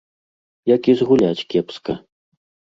[0.75, 2.01] Як і згуляць кепска.